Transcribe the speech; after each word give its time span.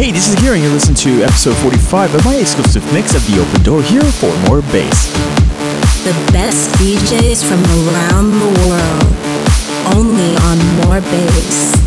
Hey, 0.00 0.12
this 0.12 0.28
is 0.28 0.34
here, 0.40 0.54
and 0.54 0.62
you're 0.62 0.72
listening 0.72 0.96
to 0.96 1.22
episode 1.24 1.54
45 1.56 2.14
of 2.14 2.24
my 2.24 2.34
exclusive 2.34 2.82
mix 2.90 3.14
of 3.14 3.20
The 3.26 3.38
Open 3.38 3.62
Door 3.62 3.82
here 3.82 4.00
for 4.00 4.34
more 4.48 4.62
bass. 4.72 5.12
The 6.04 6.14
best 6.32 6.70
DJs 6.76 7.44
from 7.46 7.62
around 7.84 8.30
the 8.30 8.48
world, 8.64 9.94
only 9.94 10.36
on 10.38 10.56
More 10.86 11.02
Bass. 11.02 11.79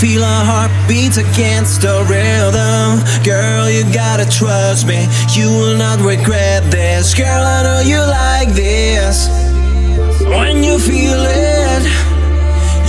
Feel 0.00 0.22
a 0.22 0.44
heartbeat 0.44 1.16
against 1.16 1.80
the 1.80 2.04
rhythm. 2.04 3.00
Girl, 3.24 3.70
you 3.70 3.82
gotta 3.94 4.28
trust 4.28 4.86
me, 4.86 5.08
you 5.32 5.48
will 5.48 5.76
not 5.76 6.00
regret 6.00 6.70
this. 6.70 7.14
Girl, 7.14 7.26
I 7.26 7.62
know 7.62 7.80
you 7.80 8.00
like 8.00 8.50
this. 8.50 9.28
When 10.20 10.62
you 10.62 10.78
feel 10.78 11.24
it, 11.24 11.82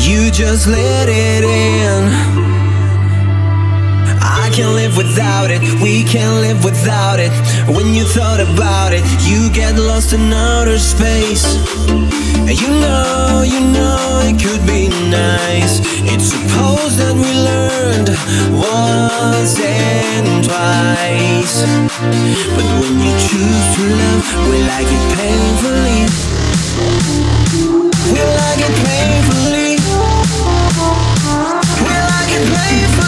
you 0.06 0.32
just 0.32 0.68
let 0.68 1.08
it 1.08 1.44
in. 1.46 2.57
I 4.48 4.50
can't 4.50 4.76
live 4.76 4.96
without 4.96 5.52
it, 5.52 5.60
we 5.84 6.06
can't 6.06 6.40
live 6.40 6.64
without 6.64 7.20
it. 7.20 7.32
When 7.68 7.94
you 7.94 8.06
thought 8.06 8.40
about 8.40 8.94
it, 8.94 9.04
you 9.28 9.52
get 9.52 9.76
lost 9.76 10.14
in 10.14 10.32
outer 10.32 10.80
space. 10.80 11.44
You 12.48 12.72
know, 12.80 13.44
you 13.44 13.60
know 13.60 14.24
it 14.24 14.40
could 14.40 14.64
be 14.66 14.88
nice. 15.12 15.84
It's 16.08 16.32
supposed 16.32 16.96
that 16.96 17.12
we 17.12 17.28
learned 17.28 18.16
once 18.56 19.60
and 19.60 20.40
twice. 20.48 21.68
But 22.56 22.68
when 22.80 23.04
you 23.04 23.14
choose 23.28 23.68
to 23.76 23.84
love, 24.00 24.24
we 24.48 24.64
like 24.64 24.88
it 24.88 25.06
painfully. 25.20 26.08
We 28.16 28.22
like 28.24 28.62
it 28.64 28.76
painfully. 28.88 29.76
We 31.84 31.94
like 32.00 32.32
it 32.32 32.48
painfully. 32.48 33.07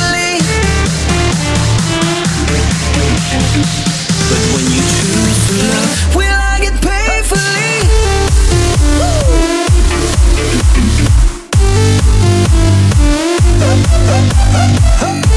But 14.52 15.29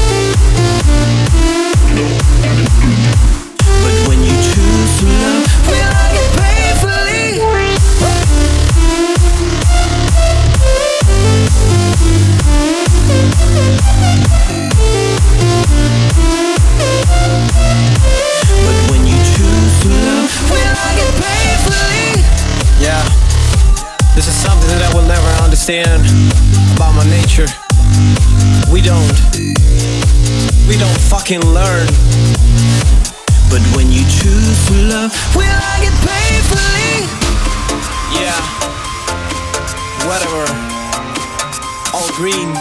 don't 31.25 31.39
fucking 31.39 31.53
learn. 31.53 31.87
But 33.49 33.61
when 33.75 33.91
you 33.91 34.01
choose 34.01 34.67
to 34.67 34.73
love, 34.89 35.11
we 35.35 35.45
like 35.45 35.83
it 35.83 35.93
painfully. 36.01 37.07
Yeah, 38.19 38.39
whatever. 40.07 40.43
All 41.93 42.09
green, 42.15 42.53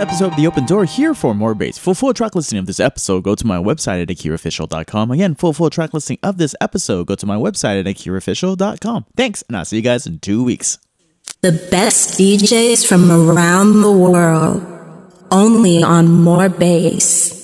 episode 0.00 0.32
of 0.32 0.36
The 0.36 0.46
Open 0.46 0.66
Door 0.66 0.86
here 0.86 1.14
for 1.14 1.34
more 1.34 1.54
bass. 1.54 1.78
For 1.78 1.94
full 1.94 2.12
track 2.12 2.34
listing 2.34 2.58
of 2.58 2.66
this 2.66 2.80
episode, 2.80 3.22
go 3.22 3.34
to 3.34 3.46
my 3.46 3.58
website 3.58 4.02
at 4.02 4.08
akiraofficial.com. 4.08 5.10
Again, 5.10 5.34
full 5.34 5.52
full 5.52 5.70
track 5.70 5.94
listing 5.94 6.18
of 6.22 6.38
this 6.38 6.54
episode, 6.60 7.06
go 7.06 7.14
to 7.14 7.26
my 7.26 7.36
website 7.36 7.78
at 7.78 7.86
akiraofficial.com. 7.86 9.06
Thanks, 9.16 9.42
and 9.48 9.56
I'll 9.56 9.64
see 9.64 9.76
you 9.76 9.82
guys 9.82 10.06
in 10.06 10.18
two 10.18 10.42
weeks. 10.42 10.78
The 11.42 11.52
best 11.70 12.18
DJs 12.18 12.86
from 12.86 13.10
around 13.10 13.80
the 13.82 13.92
world. 13.92 14.66
Only 15.30 15.82
on 15.82 16.10
More 16.10 16.48
Bass. 16.48 17.39